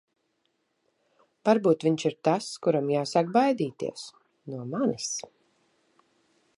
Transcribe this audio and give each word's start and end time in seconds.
Varbūt 1.49 1.85
viņš 1.87 2.05
ir 2.11 2.15
tas, 2.29 2.47
kuram 2.65 2.89
jāsāk 2.95 3.31
baidīties... 3.37 4.09
no 4.55 4.67
manis. 4.75 5.11